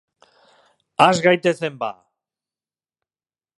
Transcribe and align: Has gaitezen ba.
Has 1.01 1.21
gaitezen 1.27 1.79
ba. 1.83 1.91